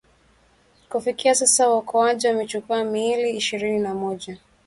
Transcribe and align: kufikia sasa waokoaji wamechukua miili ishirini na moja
kufikia 0.89 1.35
sasa 1.35 1.69
waokoaji 1.69 2.27
wamechukua 2.27 2.83
miili 2.83 3.37
ishirini 3.37 3.79
na 3.79 3.93
moja 3.93 4.37